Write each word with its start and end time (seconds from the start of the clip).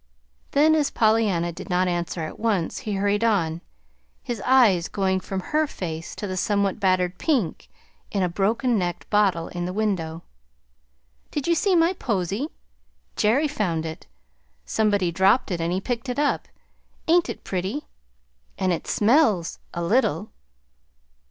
Then, 0.53 0.73
as 0.73 0.89
Pollyanna 0.89 1.51
did 1.51 1.69
not 1.69 1.87
answer 1.87 2.21
at 2.21 2.39
once, 2.39 2.79
he 2.79 2.93
hurried 2.93 3.23
on, 3.23 3.61
his 4.23 4.41
eyes 4.43 4.87
going 4.87 5.19
from 5.19 5.39
her 5.53 5.67
face 5.67 6.15
to 6.15 6.25
the 6.25 6.35
somewhat 6.35 6.79
battered 6.79 7.19
pink 7.19 7.69
in 8.09 8.23
a 8.23 8.27
broken 8.27 8.79
necked 8.79 9.07
bottle 9.11 9.47
in 9.49 9.65
the 9.65 9.73
window. 9.73 10.23
"Did 11.29 11.45
you 11.45 11.53
see 11.53 11.75
my 11.75 11.93
posy? 11.93 12.49
Jerry 13.15 13.47
found 13.47 13.85
it. 13.85 14.07
Somebody 14.65 15.11
dropped 15.11 15.51
it 15.51 15.61
and 15.61 15.71
he 15.71 15.79
picked 15.79 16.09
it 16.09 16.17
up. 16.17 16.47
Ain't 17.07 17.29
it 17.29 17.43
pretty? 17.43 17.85
And 18.57 18.73
it 18.73 18.87
SMELLS 18.87 19.59
a 19.71 19.83
little." 19.83 20.31